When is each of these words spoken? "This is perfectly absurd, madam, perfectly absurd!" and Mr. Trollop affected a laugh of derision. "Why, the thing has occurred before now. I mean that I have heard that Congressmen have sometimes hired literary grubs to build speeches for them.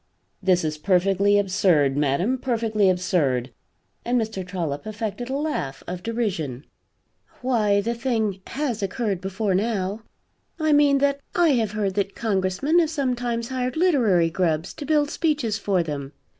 "This 0.41 0.63
is 0.63 0.79
perfectly 0.79 1.37
absurd, 1.37 1.95
madam, 1.95 2.39
perfectly 2.39 2.89
absurd!" 2.89 3.51
and 4.03 4.19
Mr. 4.19 4.43
Trollop 4.43 4.87
affected 4.87 5.29
a 5.29 5.35
laugh 5.37 5.83
of 5.85 6.01
derision. 6.01 6.65
"Why, 7.43 7.81
the 7.81 7.93
thing 7.93 8.41
has 8.47 8.81
occurred 8.81 9.21
before 9.21 9.53
now. 9.53 10.01
I 10.59 10.73
mean 10.73 10.97
that 11.05 11.19
I 11.35 11.49
have 11.49 11.73
heard 11.73 11.93
that 11.93 12.15
Congressmen 12.15 12.79
have 12.79 12.89
sometimes 12.89 13.49
hired 13.49 13.77
literary 13.77 14.31
grubs 14.31 14.73
to 14.73 14.87
build 14.87 15.11
speeches 15.11 15.59
for 15.59 15.83
them. 15.83 16.13